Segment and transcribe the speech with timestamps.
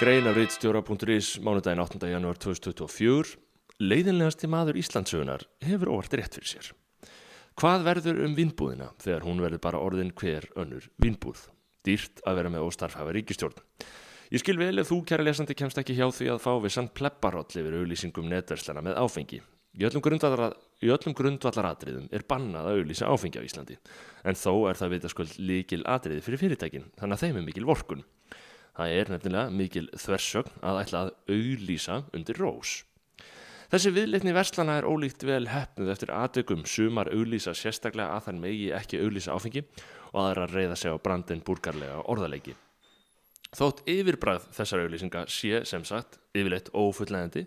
[0.00, 1.98] Grein af reitstjóra.is mánudaginn 8.
[2.08, 3.34] janúar 2024
[3.84, 6.70] Leiðinlegasti maður Íslandsögunar hefur óvart rétt fyrir sér.
[7.60, 11.42] Hvað verður um vinnbúðina þegar hún verður bara orðin hver önnur vinnbúð?
[11.84, 13.60] Dýrt að vera með óstarfhafa ríkistjórn.
[14.32, 16.88] Ég skil vel ef þú, kæra lesandi, kemst ekki hjá því að fá við sann
[16.96, 19.42] plepparoll yfir auðlýsingum netverslana með áfengi.
[19.76, 20.00] Í öllum
[21.12, 23.76] grundvallaratriðum er bannað að auðlýsa áfengi á Íslandi,
[24.24, 28.02] en þó er það vitaskvöld líkil atriði fyrir fyrirtækin, þannig að þeim er mikil vorkun.
[28.80, 32.78] Það er nefnilega mikil þversögn að ætla að auðlýsa undir rós.
[33.70, 38.70] Þessi viðleitni verslana er ólíkt vel hefnuð eftir aðdökum sumar auðlýsa sérstaklega að þann megi
[38.74, 39.62] ekki auðlýsa áfengi
[40.14, 42.56] og aðra reyða sig á brandin búrgarlega orðaleiki.
[43.52, 47.44] Þótt yfirbræð þessar auðlýsinga sé sem sagt yfirleitt ófulllegandi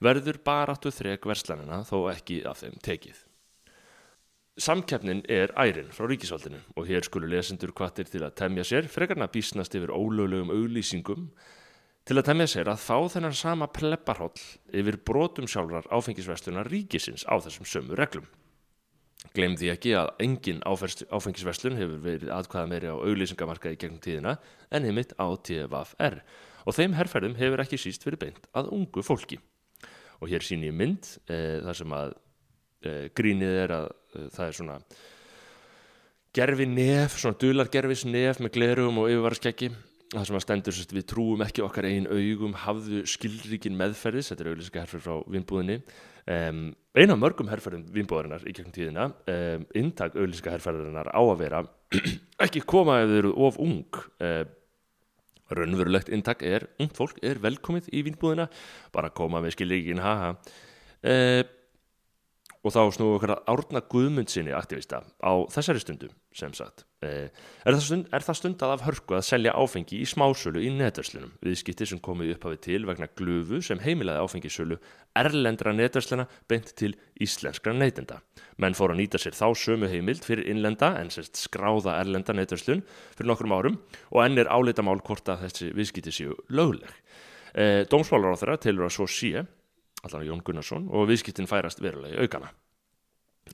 [0.00, 3.20] verður baráttu þrek verslanina þó ekki af þeim tekið.
[4.60, 6.58] Samkeppnin er ærin frá ríkisvaldinu.
[6.76, 11.30] Og hér skulu lesendur kvartir til að temja sér, frekarna bísnast yfir ólöglegum auglýsingum,
[12.04, 14.36] til að temja sér að fá þennan sama plepparhóll
[14.76, 18.26] yfir brotum sjálfrar áfengisverslunar ríkisins á þessum sömu reglum.
[19.36, 24.36] Gleim því ekki að engin áfengisverslun hefur verið aðkvæða meiri á auglýsingamarkaði gegnum tíðina
[24.72, 26.20] en heimitt á TVFR
[26.66, 29.38] og þeim herrferðum hefur ekki síst verið beint að ungu fólki.
[30.20, 32.14] Og hér sín ég mynd e, þar sem að
[32.84, 34.80] e, grínið er að það er svona
[36.36, 39.70] gerfi nef, svona dulargerfis nef með glerugum og yfirvaraskeggi
[40.10, 44.44] það sem að stendur sérst, við trúum ekki okkar einn augum hafðu skilríkin meðferðis þetta
[44.44, 46.62] er auðvitað herfer frá vinnbúðinni um,
[46.98, 51.62] eina af mörgum herferðum vinnbúðarinnar í gegnum tíðina um, intak auðvitað herferðarinnar á að vera
[52.44, 54.02] ekki koma ef þau eru of ung.
[54.18, 54.56] Um,
[55.50, 58.46] raunverulegt intak er, ungt fólk er velkomið í vínbúðina,
[58.94, 60.36] bara koma með skilíkin, haha.
[61.02, 61.14] E,
[62.60, 66.84] og þá snúum við okkar að árna Guðmundsinni aktivista á þessari stundu sem sagt.
[67.00, 67.30] E,
[67.64, 71.32] er, það stund, er það stundað af hörku að selja áfengi í smásölu í netverslunum?
[71.40, 74.76] Viðskipti sem komið upphafið til vegna glufu sem heimilaði áfengisölu
[75.16, 78.20] erlendra netversluna beint til íslenskra neytenda.
[78.60, 82.84] Menn fór að nýta sér þá sömu heimild fyrir innlenda en sérst skráða erlenda netverslun
[83.16, 86.92] fyrir nokkrum árum og enn er álita mál hvort að þessi viðskipti séu lögleg.
[87.56, 89.46] E, Dómsmálar á þeirra tilur að svo sé
[90.06, 92.52] allan Jón Gunnarsson og viðskiptin færast verulega í aukana.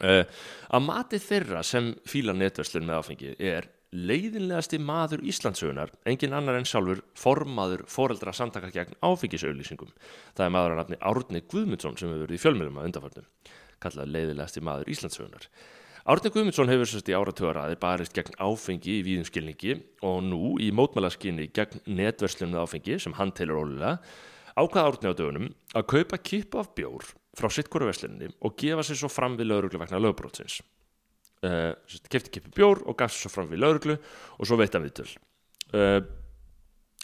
[0.00, 0.24] Uh,
[0.72, 6.66] að mati þeirra sem fíla netverslun með áfengi er leiðinlegasti maður Íslandsögunar engin annar en
[6.68, 9.92] sjálfur formaður foreldra samtaka gegn áfengisauðlýsingum.
[10.32, 13.24] Það er maður að nafni Árni Guðmundsson sem hefur verið í fjölmjölum að undarfarnu,
[13.84, 15.48] kallað leiðinlegasti maður Íslandsögunar.
[16.02, 19.76] Árni Guðmundsson hefur sérst í áratöðaraði barist gegn áfengi í víðumskilningi
[20.08, 23.98] og nú í mótmælaskinni gegn netverslun með áfengi sem hann telur ólega
[24.58, 27.06] ákvað árni á dögunum að kaupa kipu af bjór
[27.38, 30.60] frá sittkoru veslinni og gefa sér svo fram við lauruglu vegna lögbrótsins.
[31.42, 31.72] Uh,
[32.12, 35.08] kefti kipu bjór og gaf sér svo fram við lauruglu og svo veit að viðtöl.
[35.72, 36.00] Uh,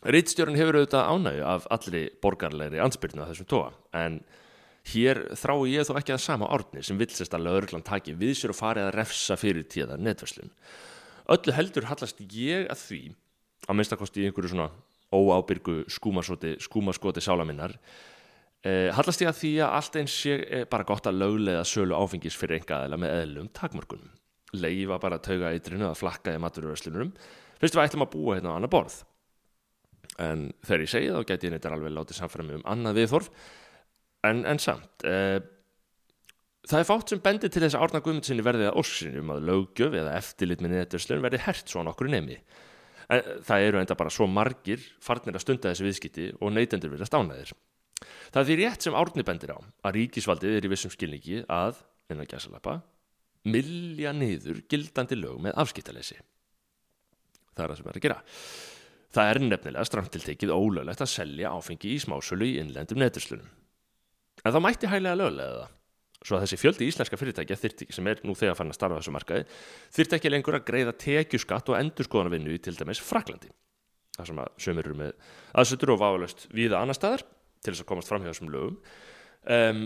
[0.06, 4.20] Ritstjórun hefur auðvitað ánægu af allri borgarlegri ansbyrnu að þessum tóa en
[4.92, 8.54] hér þrái ég þó ekki að sama árni sem vilsist að lauruglan taki við sér
[8.54, 10.52] og farið að refsa fyrir tíða netverslun.
[11.28, 13.00] Öllu heldur hallast ég að því
[13.66, 14.70] að minnstakosti í einhverju svona
[15.14, 17.76] óábyrgu skúmaskoti sálaminnar
[18.66, 21.96] eh, hallast ég að því að allt eins sé eh, bara gott að löglega sölu
[21.96, 24.16] áfengis fyrir enga aðeila með eðlum takmörkunum.
[24.58, 27.12] Leifa bara að tauga eitrinu að flakka í matururöslunum
[27.60, 29.02] fyrst við ætlum að búa hérna á annar borð.
[30.18, 33.30] En þegar ég segi þá geti ég neitt alveg látið samfæra um annað viðþorf
[34.26, 35.38] en, en samt eh,
[36.68, 39.44] það er fátt sem bendir til þess að árna guðmundsinni verði að orsinni um að
[39.48, 42.38] lögjöf eða eftirlit með neturslun verði hert svo nokkur nemi
[43.08, 47.16] en það eru enda bara svo margir farnir að stunda þessi viðskipti og neytendur verðast
[47.16, 47.52] ánæðir.
[48.30, 51.80] Það er því rétt sem árni bendir á að ríkisvaldið er í vissum skilningi að,
[52.12, 52.78] innan gæsalappa,
[53.48, 56.18] millja niður gildandi lög með afskiptalesi.
[57.56, 58.18] Það er það sem er að gera.
[59.08, 63.48] Það er nefnilega strangtiltekið ólöglegt að selja áfengi í smásölu í innlendum neturslunum.
[64.44, 65.77] En það mætti hæglega löglega það
[66.24, 69.14] svo að þessi fjöldi íslenska fyrirtækja þyrti, sem er nú þegar fann að starfa þessu
[69.14, 69.44] markaði
[69.94, 73.52] þyrti ekki lengur að greiða tekjuskatt og endurskoðanvinnu í til dæmis Fraklandi
[74.18, 75.12] þar sem að sömur eru með
[75.62, 77.22] aðsötur og válaust viða annar staðar
[77.62, 78.78] til þess að komast fram hjá þessum lögum.
[79.48, 79.84] Um,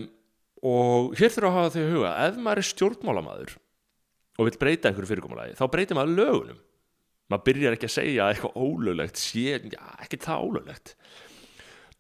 [0.62, 3.56] og hér þurfa að hafa þau huga ef maður er stjórnmálamadur
[4.38, 6.62] og vil breyta einhverju fyrirkomulagi þá breytir maður lögunum.
[7.32, 10.94] Maður byrjar ekki að segja eitthvað ólöglegt sé, já, ekki það ólöglegt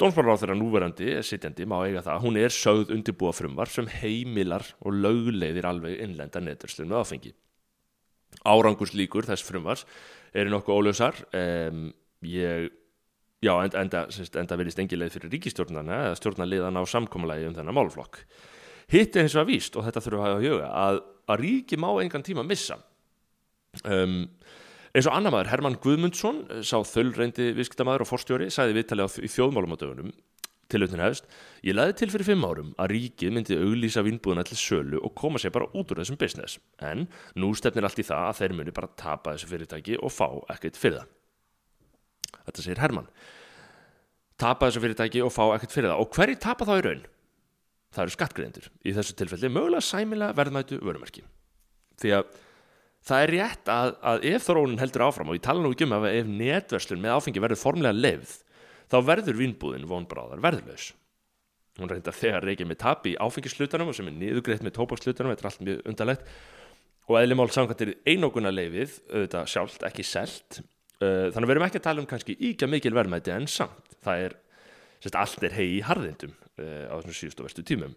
[0.00, 4.64] Dómsmálar á þeirra núverandi, sittjandi, má eiga það, hún er sögð undirbúa frumvar sem heimilar
[4.80, 7.32] og lögleiðir alveg innlenda neturslun með áfengi.
[8.48, 9.84] Árangurs líkur þess frumvars
[10.32, 11.90] eru nokkuð ólösar, um,
[12.24, 12.70] ég,
[13.44, 14.06] já, enda, enda,
[14.40, 18.22] enda verist engi leið fyrir ríkistjórnarna eða stjórnarliðan á samkómalagi um þennan málflokk.
[18.92, 21.02] Hitt er hins vegar víst, og þetta þurfum við að hafa að huga, að,
[21.32, 22.80] að ríki má engan tíma missa.
[23.84, 24.22] Um,
[24.92, 29.72] Eins og annar maður, Herman Guðmundsson, sá þöllreyndi viðskiptamaður og forstjóri, sagði viðtalið í þjóðmálum
[29.72, 30.10] á dögunum,
[30.72, 31.28] tilautin hefst,
[31.64, 35.40] ég laði til fyrir fimm árum að ríkið myndi auglýsa vinnbúðuna til sölu og koma
[35.40, 36.58] sér bara út úr þessum business.
[36.84, 37.06] En
[37.40, 40.80] nú stefnir allt í það að þeir muni bara tapa þessu fyrirtæki og fá ekkert
[40.80, 41.10] fyrir það.
[42.42, 43.10] Þetta segir Herman.
[44.40, 46.04] Tapa þessu fyrirtæki og fá ekkert fyrir það.
[46.04, 47.04] Og hverji tapa þá í raun?
[47.92, 48.70] Það eru skattgreðendur.
[48.88, 51.26] Í þessu tilfelli mögulega sæmilega verðmætu vörumarki.
[52.00, 52.32] Því að
[53.08, 55.94] það er rétt að, að ef þróunin heldur áfram og ég tala nú ekki um
[55.98, 58.34] að ef netverslun með áfengi verður formlega lefð
[58.92, 60.90] þá verður vínbúðin vonbráðar verðurlaus.
[61.80, 65.48] Hún reynda þegar reykja með tap í áfengislutanum sem er niðugreitt með tópakslutanum, þetta er
[65.48, 66.26] allt mjög undarlegt.
[67.08, 70.60] Og eðlimál samkvæmt er einóguna leifið, auðvitað sjálft, ekki selt.
[71.00, 74.36] Uh, þannig verðum ekki að tala um kannski íkja mikil verðmæti en samt það er,
[75.00, 77.96] sérst, allt er hei í harðindum uh, á þessum síðustu verstu tímum.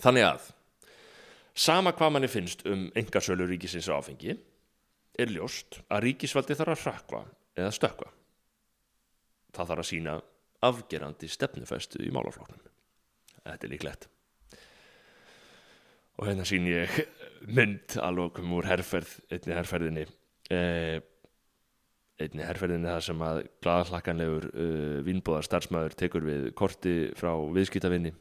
[0.00, 0.46] Þannig að
[1.60, 4.36] sama hvað manni finnst um engasölu ríkisins áfengi
[5.20, 7.22] er ljóst að ríkisvaldi þarf að hrakva
[7.58, 8.12] eða stökva
[9.50, 10.16] það þarf að sína
[10.64, 12.70] afgerandi stefnufæstu í málafloknum
[13.44, 14.08] þetta er líklegt.
[16.20, 16.98] Og hérna sín ég
[17.48, 20.04] mynd alveg um úr herrferð einni herrferðinni
[20.52, 20.98] eh,
[22.20, 28.12] einni herrferðinni það sem að gladallakkanlegur uh, vinnbóðar starfsmæður tekur við korti frá viðskiptavinni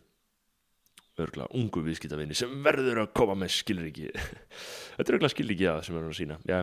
[1.25, 4.09] örgla ungu viðskiptavinni sem verður að koma með skilriki
[4.97, 6.59] þetta er örgla skilriki að sem verður að sína Já.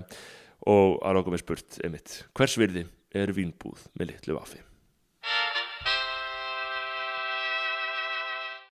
[0.73, 2.87] og að ráka með spurt einmitt hvers virði
[3.17, 4.66] er vinnbúð með litlu vafi